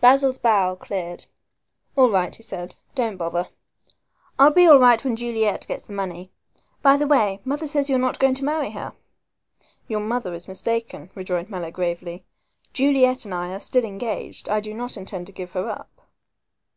Basil's 0.00 0.40
brow 0.40 0.74
cleared. 0.74 1.26
"All 1.94 2.10
right," 2.10 2.34
he 2.34 2.42
said, 2.42 2.74
"don't 2.96 3.16
bother, 3.16 3.48
I'll 4.36 4.50
be 4.50 4.66
all 4.66 4.80
right 4.80 5.04
when 5.04 5.14
Juliet 5.14 5.64
gets 5.68 5.84
the 5.86 5.92
money. 5.92 6.32
By 6.82 6.96
the 6.96 7.06
way, 7.06 7.40
mother 7.44 7.68
tells 7.68 7.88
me 7.88 7.92
you 7.92 7.96
are 7.96 8.02
not 8.02 8.18
going 8.18 8.34
to 8.34 8.44
marry 8.44 8.72
her." 8.72 8.94
"Your 9.86 10.00
mother 10.00 10.34
is 10.34 10.48
mistaken," 10.48 11.08
rejoined 11.14 11.50
Mallow 11.50 11.70
gravely. 11.70 12.24
"Juliet 12.72 13.24
and 13.24 13.32
I 13.32 13.52
are 13.52 13.60
still 13.60 13.84
engaged. 13.84 14.48
I 14.48 14.58
do 14.58 14.74
not 14.74 14.96
intend 14.96 15.28
to 15.28 15.32
give 15.32 15.52
her 15.52 15.70
up." 15.70 16.00